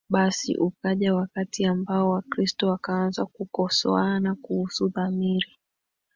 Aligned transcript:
Basi 0.09 0.55
ukaja 0.57 1.15
wakati 1.15 1.65
ambao 1.65 2.09
Wakristo 2.09 2.67
wakaanza 2.69 3.25
kukosoana 3.25 4.35
kuhusu 4.35 4.89
dhamiri 4.89 5.57